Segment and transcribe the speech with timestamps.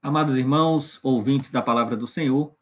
[0.00, 2.54] Amados irmãos, ouvintes da palavra do Senhor,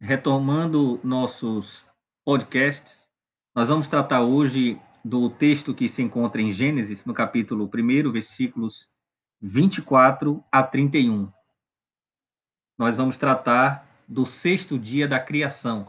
[0.00, 1.86] retomando nossos
[2.24, 3.08] podcasts,
[3.54, 8.88] nós vamos tratar hoje do texto que se encontra em Gênesis, no capítulo 1, versículos
[9.40, 11.32] 24 a 31.
[12.76, 15.86] Nós vamos tratar do sexto dia da criação.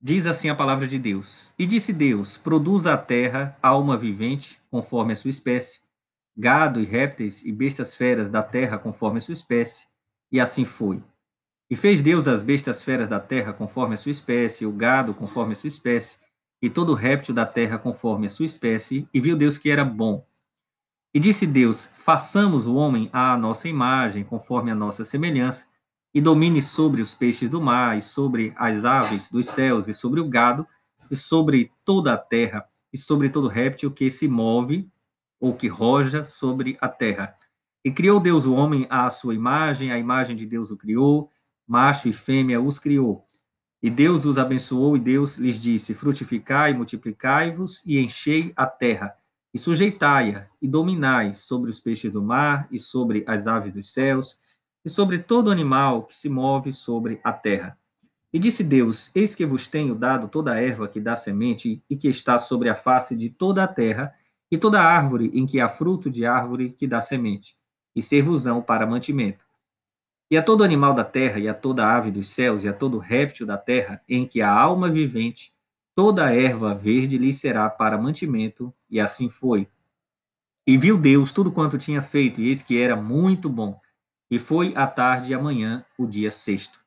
[0.00, 5.12] Diz assim a palavra de Deus: E disse Deus: Produza a terra alma vivente, conforme
[5.12, 5.83] a sua espécie
[6.36, 9.86] gado e répteis e bestas feras da terra conforme a sua espécie,
[10.30, 11.02] e assim foi.
[11.70, 15.52] E fez Deus as bestas feras da terra conforme a sua espécie, o gado conforme
[15.52, 16.18] a sua espécie,
[16.60, 20.26] e todo réptil da terra conforme a sua espécie, e viu Deus que era bom.
[21.12, 25.66] E disse Deus: Façamos o homem à nossa imagem, conforme a nossa semelhança,
[26.12, 30.20] e domine sobre os peixes do mar, e sobre as aves dos céus, e sobre
[30.20, 30.66] o gado,
[31.10, 34.88] e sobre toda a terra, e sobre todo réptil que se move
[35.44, 37.34] ou que roja sobre a terra.
[37.84, 41.30] E criou Deus o homem à sua imagem, a imagem de Deus o criou,
[41.68, 43.26] macho e fêmea os criou.
[43.82, 49.14] E Deus os abençoou, e Deus lhes disse: Frutificai, multiplicai-vos e enchei a terra,
[49.52, 54.38] e sujeitai-a, e dominai sobre os peixes do mar, e sobre as aves dos céus,
[54.82, 57.76] e sobre todo animal que se move sobre a terra.
[58.32, 61.96] E disse Deus: Eis que vos tenho dado toda a erva que dá semente e
[61.98, 64.14] que está sobre a face de toda a terra,
[64.54, 67.56] e toda árvore em que há fruto de árvore que dá semente,
[67.92, 69.44] e servosão para mantimento.
[70.30, 72.98] E a todo animal da terra, e a toda ave dos céus, e a todo
[72.98, 75.52] réptil da terra, em que há alma vivente,
[75.92, 79.66] toda erva verde lhe será para mantimento, e assim foi.
[80.64, 83.80] E viu Deus tudo quanto tinha feito, e eis que era muito bom.
[84.30, 86.78] E foi à tarde e amanhã o dia sexto.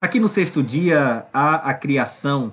[0.00, 2.52] Aqui no sexto dia há a criação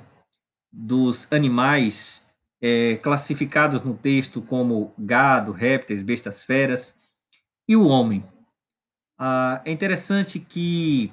[0.72, 2.27] dos animais
[2.62, 6.96] é, classificados no texto como gado, répteis, bestas feras,
[7.68, 8.24] e o homem.
[9.18, 11.12] Ah, é interessante que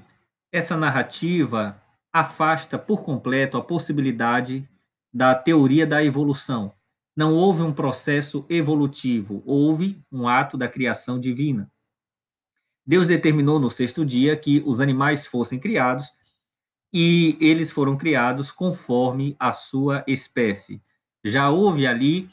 [0.53, 1.81] essa narrativa
[2.13, 4.69] afasta por completo a possibilidade
[5.13, 6.73] da teoria da evolução.
[7.17, 11.71] Não houve um processo evolutivo, houve um ato da criação divina.
[12.87, 16.13] Deus determinou no sexto dia que os animais fossem criados
[16.93, 20.83] e eles foram criados conforme a sua espécie
[21.25, 22.29] já houve ali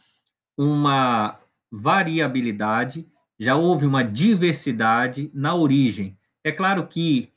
[0.57, 1.39] uma
[1.71, 3.07] variabilidade,
[3.39, 6.17] já houve uma diversidade na origem.
[6.43, 7.31] É claro que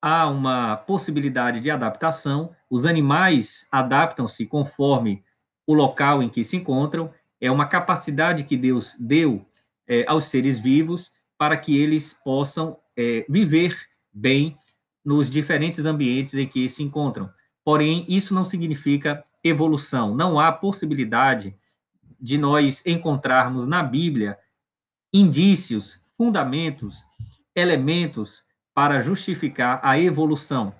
[0.00, 5.24] há uma possibilidade de adaptação, os animais adaptam-se conforme
[5.66, 9.44] o local em que se encontram, é uma capacidade que Deus deu
[9.88, 13.76] é, aos seres vivos para que eles possam é, viver
[14.12, 14.56] bem
[15.04, 17.30] nos diferentes ambientes em que se encontram.
[17.64, 20.14] Porém, isso não significa evolução.
[20.14, 21.56] Não há possibilidade
[22.20, 24.38] de nós encontrarmos na Bíblia
[25.12, 27.04] indícios, fundamentos,
[27.54, 30.74] elementos para justificar a evolução.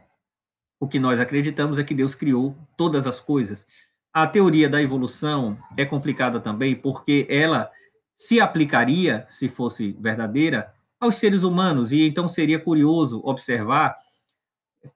[0.78, 3.66] O que nós acreditamos é que Deus criou todas as coisas.
[4.12, 7.71] A teoria da evolução é complicada também porque ela
[8.15, 13.97] se aplicaria, se fosse verdadeira, aos seres humanos, e então seria curioso observar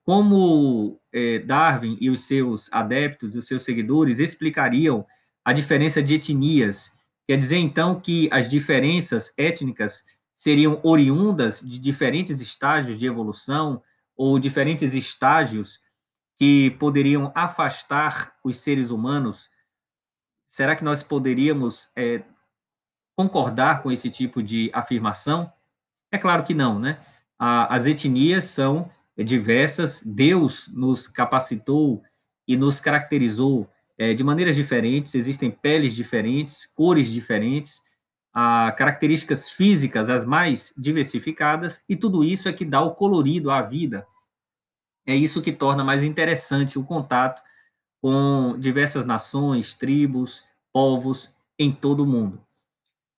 [0.03, 5.05] como é, Darwin e os seus adeptos, os seus seguidores, explicariam
[5.43, 6.91] a diferença de etnias.
[7.27, 10.03] Quer dizer, então, que as diferenças étnicas
[10.33, 13.81] seriam oriundas de diferentes estágios de evolução
[14.15, 15.79] ou diferentes estágios
[16.37, 19.49] que poderiam afastar os seres humanos?
[20.47, 22.23] Será que nós poderíamos é,
[23.15, 25.51] concordar com esse tipo de afirmação?
[26.11, 26.99] É claro que não, né?
[27.37, 32.01] As etnias são diversas, Deus nos capacitou
[32.47, 37.81] e nos caracterizou é, de maneiras diferentes, existem peles diferentes, cores diferentes,
[38.33, 43.61] a, características físicas as mais diversificadas, e tudo isso é que dá o colorido à
[43.61, 44.07] vida.
[45.05, 47.41] É isso que torna mais interessante o contato
[48.01, 50.43] com diversas nações, tribos,
[50.73, 52.41] povos em todo o mundo.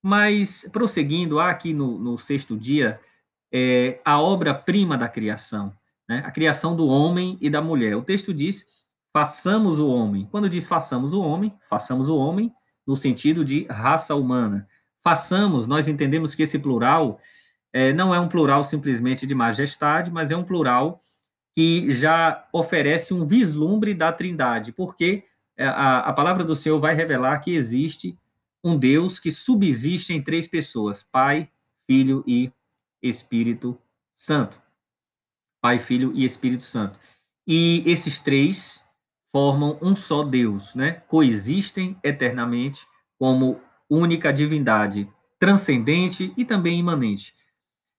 [0.01, 2.99] Mas, prosseguindo, aqui no, no sexto dia
[3.53, 5.73] é, a obra-prima da criação,
[6.13, 6.23] né?
[6.25, 7.95] a criação do homem e da mulher.
[7.95, 8.67] O texto diz:
[9.11, 10.27] façamos o homem.
[10.29, 12.51] Quando diz façamos o homem, façamos o homem
[12.85, 14.67] no sentido de raça humana.
[15.01, 17.19] Façamos, nós entendemos que esse plural
[17.71, 21.03] é, não é um plural simplesmente de majestade, mas é um plural
[21.55, 25.23] que já oferece um vislumbre da trindade, porque
[25.57, 28.17] é, a, a palavra do Senhor vai revelar que existe
[28.63, 31.49] um Deus que subsiste em três pessoas: Pai,
[31.85, 32.51] Filho e
[33.01, 33.77] Espírito
[34.13, 34.62] Santo.
[35.63, 36.99] Pai, Filho e Espírito Santo.
[37.47, 38.83] E esses três
[39.31, 41.01] formam um só Deus, né?
[41.07, 42.85] Coexistem eternamente
[43.17, 47.33] como única divindade, transcendente e também imanente.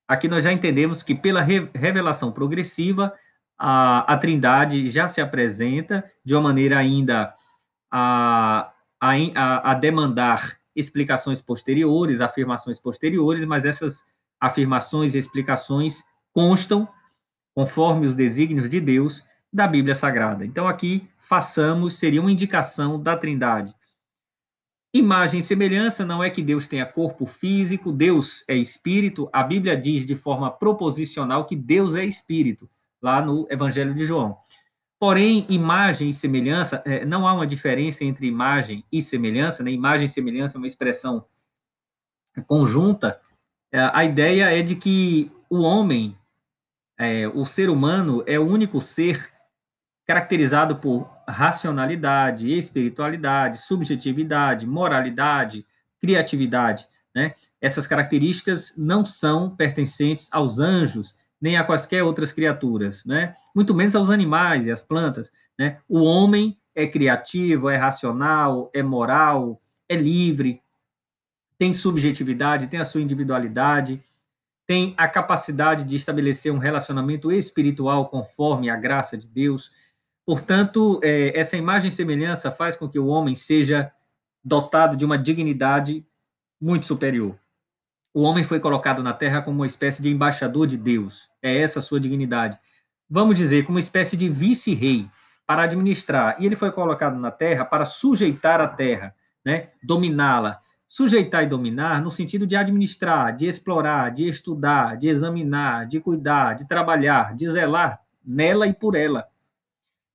[0.07, 3.15] Aqui nós já entendemos que pela revelação progressiva,
[3.59, 7.33] a, a Trindade já se apresenta de uma maneira ainda
[7.91, 14.05] a, a, a demandar explicações posteriores, afirmações posteriores, mas essas
[14.39, 16.87] afirmações e explicações constam,
[17.55, 20.45] conforme os desígnios de Deus, da Bíblia Sagrada.
[20.45, 23.75] Então, aqui, façamos, seria uma indicação da Trindade.
[24.93, 29.29] Imagem e semelhança não é que Deus tenha corpo físico, Deus é espírito.
[29.33, 32.71] A Bíblia diz de forma proposicional que Deus é espírito,
[33.03, 34.37] lá no Evangelho de João.
[35.01, 39.71] Porém, imagem e semelhança, é, não há uma diferença entre imagem e semelhança, né?
[39.71, 41.27] Imagem e semelhança é uma expressão
[42.47, 43.21] conjunta.
[43.73, 46.17] É, a ideia é de que o homem,
[47.05, 49.31] é, o ser humano, é o único ser
[50.07, 55.67] caracterizado por racionalidade, espiritualidade, subjetividade, moralidade,
[56.01, 57.35] criatividade, né?
[57.61, 63.35] Essas características não são pertencentes aos anjos, nem a quaisquer outras criaturas, né?
[63.55, 65.79] Muito menos aos animais e às plantas, né?
[65.89, 70.61] O homem é criativo, é racional, é moral, é livre,
[71.57, 74.03] tem subjetividade, tem a sua individualidade,
[74.67, 79.71] tem a capacidade de estabelecer um relacionamento espiritual conforme a graça de Deus,
[80.27, 83.93] Portanto, é, essa imagem e semelhança faz com que o homem seja
[84.43, 86.05] dotado de uma dignidade
[86.61, 87.39] muito superior.
[88.13, 91.29] O homem foi colocado na terra como uma espécie de embaixador de Deus.
[91.43, 92.59] É essa a sua dignidade.
[93.11, 95.07] Vamos dizer, como uma espécie de vice-rei
[95.47, 96.41] para administrar.
[96.41, 99.15] E ele foi colocado na terra para sujeitar a terra,
[99.45, 99.71] né?
[99.83, 100.61] dominá-la.
[100.95, 106.55] Sujeitar e dominar no sentido de administrar, de explorar, de estudar, de examinar, de cuidar,
[106.55, 109.29] de trabalhar, de zelar nela e por ela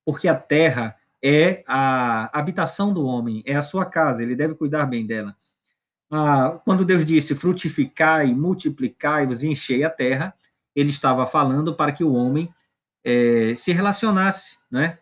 [0.09, 4.87] porque a terra é a habitação do homem, é a sua casa, ele deve cuidar
[4.87, 5.35] bem dela.
[6.09, 10.33] Ah, quando Deus disse frutificai, multiplicai-vos e enchei a terra,
[10.75, 12.51] ele estava falando para que o homem
[13.03, 14.97] é, se relacionasse né,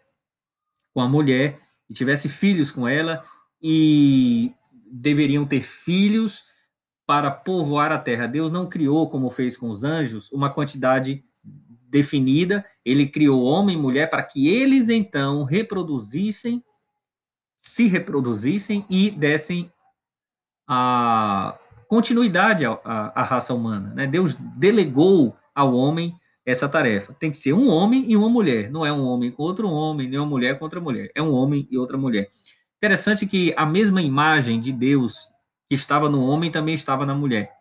[0.94, 1.58] com a mulher
[1.90, 3.24] e tivesse filhos com ela
[3.62, 4.54] e
[4.92, 6.46] deveriam ter filhos
[7.06, 8.28] para povoar a terra.
[8.28, 11.24] Deus não criou, como fez com os anjos, uma quantidade
[11.90, 16.64] definida, ele criou homem e mulher para que eles então reproduzissem,
[17.60, 19.72] se reproduzissem e dessem
[20.68, 21.58] a
[21.88, 23.94] continuidade à, à, à raça humana.
[23.94, 24.06] Né?
[24.06, 26.14] Deus delegou ao homem
[26.46, 27.14] essa tarefa.
[27.14, 28.70] Tem que ser um homem e uma mulher.
[28.70, 31.10] Não é um homem com outro homem, nem uma mulher com outra mulher.
[31.16, 32.30] É um homem e outra mulher.
[32.78, 35.30] Interessante que a mesma imagem de Deus
[35.68, 37.52] que estava no homem também estava na mulher.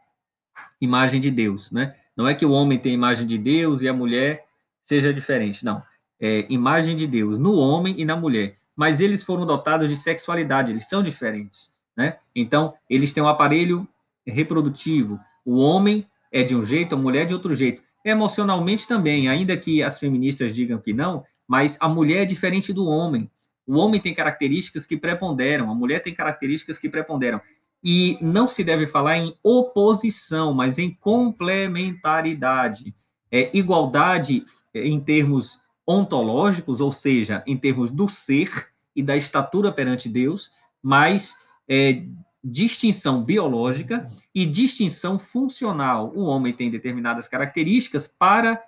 [0.81, 1.97] Imagem de Deus, né?
[2.15, 4.45] Não é que o homem tem imagem de Deus e a mulher
[4.81, 5.83] seja diferente, não.
[6.21, 8.59] É imagem de Deus no homem e na mulher.
[8.77, 12.19] Mas eles foram dotados de sexualidade, eles são diferentes, né?
[12.35, 13.89] Então, eles têm um aparelho
[14.27, 15.19] reprodutivo.
[15.45, 17.83] O homem é de um jeito, a mulher é de outro jeito.
[18.05, 22.87] Emocionalmente também, ainda que as feministas digam que não, mas a mulher é diferente do
[22.87, 23.31] homem.
[23.67, 27.41] O homem tem características que preponderam, a mulher tem características que preponderam.
[27.83, 32.95] E não se deve falar em oposição, mas em complementaridade.
[33.31, 38.51] É, igualdade em termos ontológicos, ou seja, em termos do ser
[38.95, 40.53] e da estatura perante Deus,
[40.83, 41.37] mas
[41.69, 42.03] é,
[42.43, 46.13] distinção biológica e distinção funcional.
[46.15, 48.63] O homem tem determinadas características para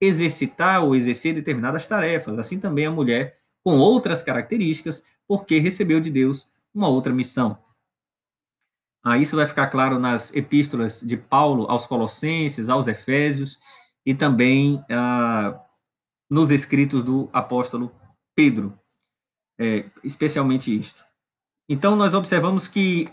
[0.00, 6.10] exercitar ou exercer determinadas tarefas, assim também a mulher, com outras características, porque recebeu de
[6.10, 7.58] Deus uma outra missão.
[9.04, 13.58] Ah, isso vai ficar claro nas epístolas de Paulo aos Colossenses, aos Efésios
[14.06, 15.60] e também ah,
[16.30, 17.92] nos escritos do apóstolo
[18.34, 18.78] Pedro,
[19.58, 21.04] é, especialmente isto.
[21.68, 23.08] Então, nós observamos que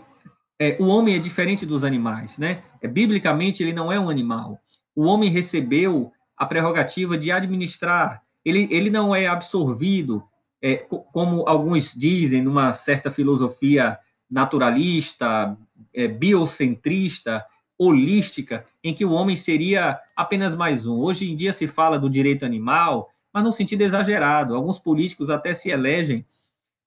[0.58, 2.62] é, o homem é diferente dos animais, né?
[2.80, 4.58] É, biblicamente, ele não é um animal.
[4.94, 10.22] O homem recebeu a prerrogativa de administrar, ele, ele não é absorvido,
[10.62, 13.98] é, como alguns dizem, numa certa filosofia
[14.30, 15.56] naturalista,
[15.94, 17.44] é, biocentrista,
[17.78, 20.98] holística, em que o homem seria apenas mais um.
[20.98, 24.54] Hoje em dia se fala do direito animal, mas num sentido exagerado.
[24.54, 26.26] Alguns políticos até se elegem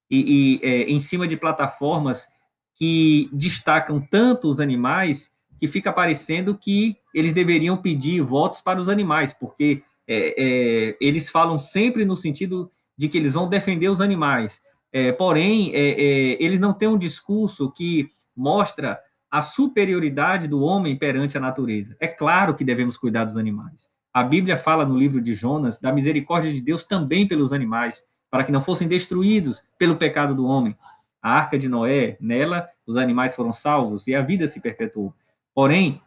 [0.09, 2.27] e, e é, em cima de plataformas
[2.75, 8.89] que destacam tanto os animais que fica parecendo que eles deveriam pedir votos para os
[8.89, 12.71] animais, porque é, é, eles falam sempre no sentido
[13.03, 14.61] de que eles vão defender os animais.
[14.89, 18.97] É, porém, é, é, eles não têm um discurso que mostra
[19.29, 21.97] a superioridade do homem perante a natureza.
[21.99, 23.89] É claro que devemos cuidar dos animais.
[24.13, 28.45] A Bíblia fala no livro de Jonas da misericórdia de Deus também pelos animais, para
[28.45, 30.73] que não fossem destruídos pelo pecado do homem.
[31.21, 35.13] A arca de Noé, nela, os animais foram salvos e a vida se perpetuou.
[35.53, 36.01] Porém,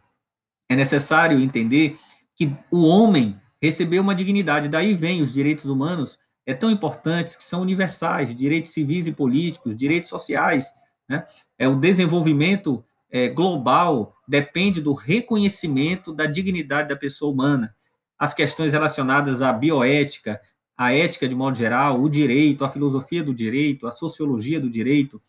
[0.67, 1.99] é necessário entender
[2.35, 7.43] que o homem recebeu uma dignidade, daí vem os direitos humanos é tão importantes que
[7.43, 10.73] são universais, direitos civis e políticos, direitos sociais,
[11.07, 11.27] né?
[11.59, 17.75] É o desenvolvimento é, global depende do reconhecimento da dignidade da pessoa humana.
[18.17, 20.39] As questões relacionadas à bioética,
[20.77, 25.21] à ética de modo geral, o direito, a filosofia do direito, a sociologia do direito,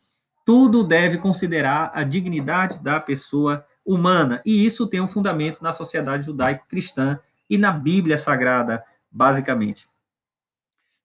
[0.45, 4.41] tudo deve considerar a dignidade da pessoa humana.
[4.45, 7.19] E isso tem um fundamento na sociedade judaico-cristã
[7.51, 9.89] e na Bíblia Sagrada, basicamente.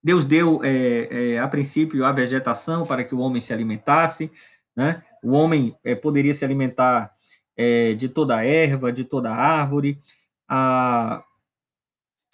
[0.03, 4.31] Deus deu, é, é, a princípio, a vegetação para que o homem se alimentasse,
[4.75, 5.01] né?
[5.23, 7.11] O homem é, poderia se alimentar
[7.55, 10.01] é, de toda a erva, de toda a árvore.
[10.47, 11.23] A,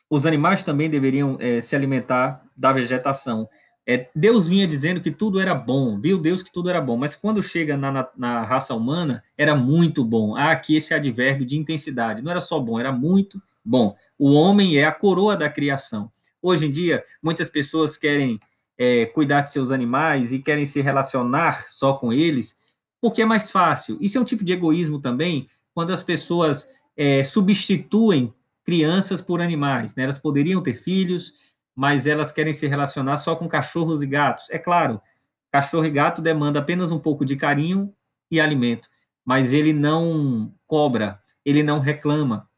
[0.10, 3.48] os animais também deveriam é, se alimentar da vegetação.
[3.86, 7.16] É, Deus vinha dizendo que tudo era bom, viu Deus que tudo era bom, mas
[7.16, 10.36] quando chega na, na, na raça humana, era muito bom.
[10.36, 12.22] Há aqui esse advérbio de intensidade.
[12.22, 13.96] Não era só bom, era muito bom.
[14.18, 16.12] O homem é a coroa da criação.
[16.42, 18.40] Hoje em dia, muitas pessoas querem
[18.78, 22.58] é, cuidar de seus animais e querem se relacionar só com eles,
[23.02, 23.98] porque é mais fácil.
[24.00, 29.96] Isso é um tipo de egoísmo também, quando as pessoas é, substituem crianças por animais.
[29.96, 30.04] Né?
[30.04, 31.34] Elas poderiam ter filhos,
[31.76, 34.50] mas elas querem se relacionar só com cachorros e gatos.
[34.50, 35.02] É claro,
[35.52, 37.94] cachorro e gato demanda apenas um pouco de carinho
[38.30, 38.90] e alimento,
[39.26, 42.49] mas ele não cobra, ele não reclama,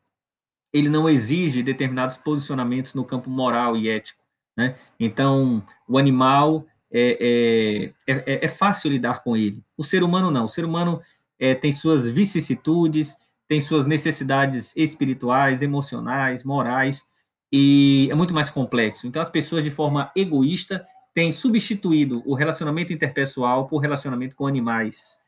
[0.74, 4.22] ele não exige determinados posicionamentos no campo moral e ético.
[4.56, 4.76] Né?
[5.00, 9.64] Então, o animal é, é, é, é, fácil lidar com ele.
[9.78, 10.46] O ser humano não.
[10.46, 11.02] O ser humano
[11.40, 17.06] é, tem suas vicissitudes, tem suas necessidades espirituais, emocionais, morais,
[17.52, 19.08] e é muito mais complexo.
[19.08, 25.20] Então, as pessoas, de forma egoísta, têm substituído o relacionamento interpessoal por relacionamento com animais.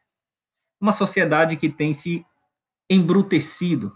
[0.79, 2.25] Uma sociedade que tem se
[2.89, 3.95] embrutecido,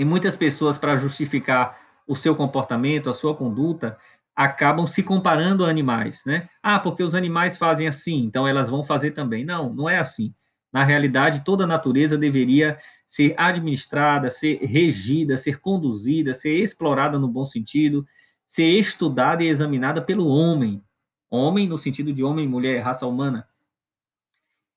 [0.00, 3.98] e muitas pessoas, para justificar o seu comportamento, a sua conduta,
[4.34, 6.48] acabam se comparando a animais, né?
[6.62, 9.44] Ah, porque os animais fazem assim, então elas vão fazer também.
[9.44, 10.34] Não, não é assim.
[10.72, 17.28] Na realidade, toda a natureza deveria ser administrada, ser regida, ser conduzida, ser explorada no
[17.28, 18.06] bom sentido,
[18.46, 20.82] ser estudada e examinada pelo homem.
[21.28, 23.46] Homem no sentido de homem, mulher, raça humana.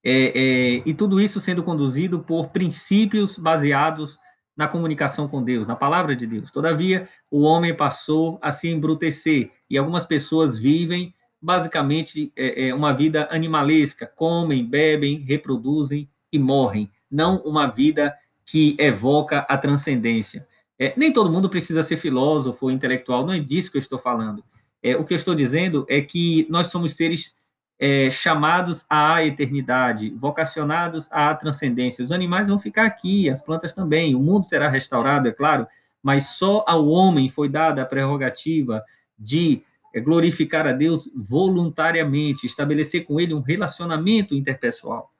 [0.03, 4.19] É, é, e tudo isso sendo conduzido por princípios baseados
[4.55, 6.51] na comunicação com Deus, na palavra de Deus.
[6.51, 12.93] Todavia, o homem passou a se embrutecer e algumas pessoas vivem basicamente é, é, uma
[12.93, 20.47] vida animalesca, comem, bebem, reproduzem e morrem, não uma vida que evoca a transcendência.
[20.79, 23.99] É, nem todo mundo precisa ser filósofo ou intelectual, não é disso que eu estou
[23.99, 24.43] falando.
[24.81, 27.41] É, o que eu estou dizendo é que nós somos seres
[27.79, 32.03] é, chamados à eternidade, vocacionados à transcendência.
[32.03, 35.67] Os animais vão ficar aqui, as plantas também, o mundo será restaurado, é claro,
[36.01, 38.83] mas só ao homem foi dada a prerrogativa
[39.17, 39.63] de
[39.93, 45.11] é, glorificar a Deus voluntariamente, estabelecer com ele um relacionamento interpessoal.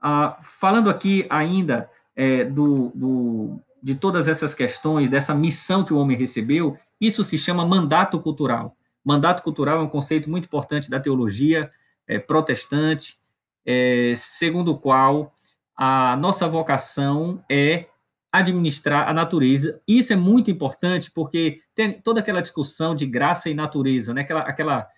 [0.00, 5.98] Ah, falando aqui ainda é, do, do, de todas essas questões, dessa missão que o
[5.98, 8.76] homem recebeu, isso se chama mandato cultural.
[9.04, 11.70] Mandato cultural é um conceito muito importante da teologia
[12.06, 13.18] é, protestante,
[13.64, 15.34] é, segundo o qual
[15.76, 17.86] a nossa vocação é
[18.30, 19.80] administrar a natureza.
[19.86, 24.22] Isso é muito importante porque tem toda aquela discussão de graça e natureza, né?
[24.22, 24.88] Aquela, aquela,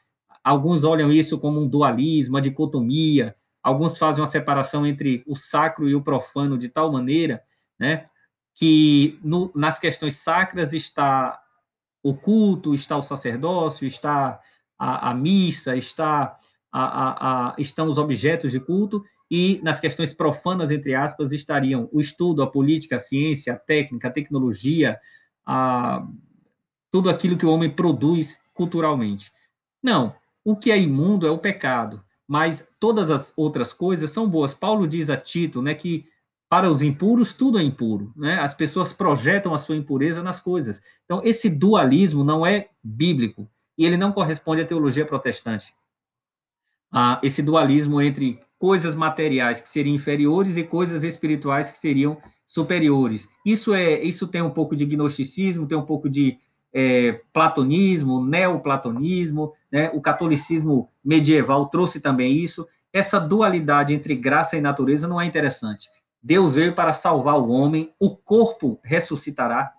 [0.42, 3.34] alguns olham isso como um dualismo, uma dicotomia.
[3.62, 7.42] Alguns fazem uma separação entre o sacro e o profano de tal maneira,
[7.78, 8.06] né?
[8.54, 11.42] Que no, nas questões sacras está
[12.04, 14.38] o culto, está o sacerdócio, está
[14.78, 16.38] a, a missa, está
[16.70, 21.98] a, a, estão os objetos de culto, e nas questões profanas, entre aspas, estariam o
[21.98, 25.00] estudo, a política, a ciência, a técnica, a tecnologia,
[26.92, 29.32] tudo aquilo que o homem produz culturalmente.
[29.82, 34.52] Não, o que é imundo é o pecado, mas todas as outras coisas são boas.
[34.52, 36.04] Paulo diz a Tito né, que
[36.48, 38.12] para os impuros, tudo é impuro.
[38.16, 38.38] Né?
[38.38, 40.82] As pessoas projetam a sua impureza nas coisas.
[41.04, 45.74] Então, esse dualismo não é bíblico e ele não corresponde à teologia protestante.
[46.92, 53.28] Ah, esse dualismo entre coisas materiais que seriam inferiores e coisas espirituais que seriam superiores.
[53.44, 56.38] Isso é, isso tem um pouco de gnosticismo, tem um pouco de
[56.72, 59.90] é, platonismo, neoplatonismo, né?
[59.90, 62.66] O catolicismo medieval trouxe também isso.
[62.92, 65.88] Essa dualidade entre graça e natureza não é interessante.
[66.24, 69.74] Deus veio para salvar o homem, o corpo ressuscitará.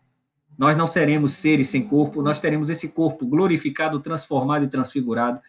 [0.56, 5.42] Nós não seremos seres sem corpo, nós teremos esse corpo glorificado, transformado e transfigurado.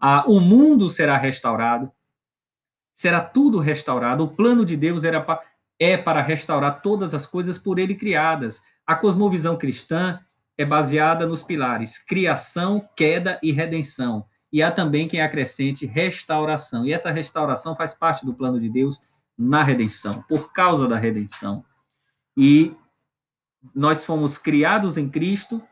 [0.00, 1.92] Ah, o mundo será restaurado,
[2.94, 4.24] será tudo restaurado.
[4.24, 5.20] O plano de Deus era
[5.78, 8.62] é para restaurar todas as coisas por ele criadas.
[8.86, 10.18] A cosmovisão cristã
[10.56, 14.24] é baseada nos pilares criação, queda e redenção.
[14.50, 16.86] E há também quem acrescente restauração.
[16.86, 19.02] E essa restauração faz parte do plano de Deus
[19.38, 21.64] na redenção, por causa da redenção.
[22.36, 22.74] E
[23.74, 25.62] nós fomos criados em Cristo,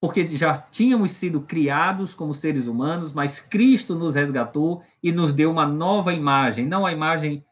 [0.00, 5.50] porque já tínhamos sido criados como seres humanos, mas Cristo nos resgatou e nos deu
[5.50, 7.44] uma nova imagem, não a imagem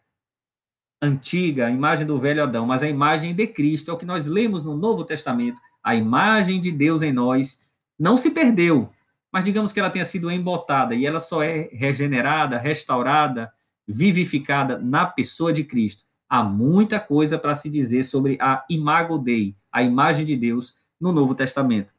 [1.02, 3.90] antiga, a imagem do velho Adão, mas a imagem de Cristo.
[3.90, 5.60] É o que nós lemos no Novo Testamento.
[5.82, 7.60] A imagem de Deus em nós
[7.98, 8.90] não se perdeu,
[9.30, 13.52] mas digamos que ela tenha sido embotada e ela só é regenerada, restaurada,
[13.86, 16.04] vivificada na pessoa de Cristo.
[16.28, 21.12] Há muita coisa para se dizer sobre a imago Dei, a imagem de Deus no
[21.12, 21.92] Novo Testamento.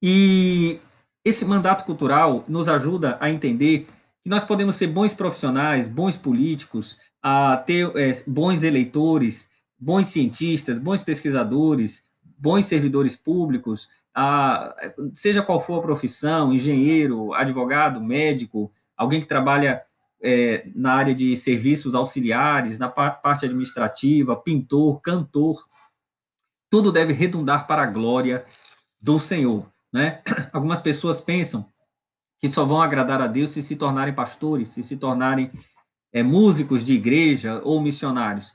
[0.00, 0.78] E
[1.24, 3.86] esse mandato cultural nos ajuda a entender
[4.22, 10.78] que nós podemos ser bons profissionais, bons políticos, a ter é, bons eleitores, bons cientistas,
[10.78, 12.04] bons pesquisadores,
[12.38, 14.74] bons servidores públicos, a,
[15.14, 19.82] seja qual for a profissão, engenheiro, advogado, médico, alguém que trabalha
[20.28, 25.64] é, na área de serviços auxiliares, na parte administrativa, pintor, cantor,
[26.68, 28.44] tudo deve redundar para a glória
[29.00, 29.70] do Senhor.
[29.92, 30.20] Né?
[30.52, 31.70] Algumas pessoas pensam
[32.40, 35.48] que só vão agradar a Deus se se tornarem pastores, se se tornarem
[36.12, 38.52] é, músicos de igreja ou missionários.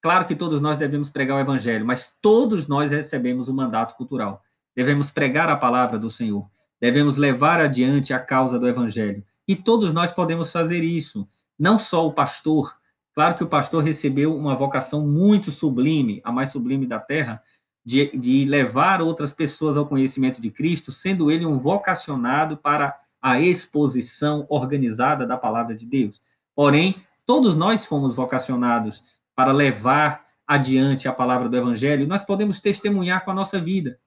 [0.00, 3.96] Claro que todos nós devemos pregar o evangelho, mas todos nós recebemos o um mandato
[3.96, 4.40] cultural.
[4.76, 6.48] Devemos pregar a palavra do Senhor,
[6.80, 9.24] devemos levar adiante a causa do evangelho.
[9.48, 11.26] E todos nós podemos fazer isso,
[11.58, 12.76] não só o pastor.
[13.14, 17.42] Claro que o pastor recebeu uma vocação muito sublime, a mais sublime da terra,
[17.84, 23.40] de, de levar outras pessoas ao conhecimento de Cristo, sendo ele um vocacionado para a
[23.40, 26.20] exposição organizada da palavra de Deus.
[26.54, 29.02] Porém, todos nós fomos vocacionados
[29.34, 33.98] para levar adiante a palavra do evangelho, nós podemos testemunhar com a nossa vida.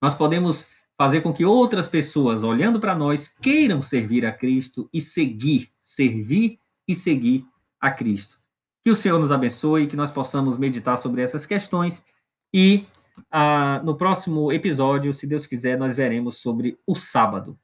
[0.00, 0.66] Nós podemos
[1.00, 6.58] fazer com que outras pessoas, olhando para nós, queiram servir a Cristo e seguir, servir
[6.86, 7.46] e seguir
[7.80, 8.38] a Cristo.
[8.84, 12.04] Que o Senhor nos abençoe, que nós possamos meditar sobre essas questões
[12.52, 12.84] e
[13.30, 17.58] ah, no próximo episódio, se Deus quiser, nós veremos sobre o sábado.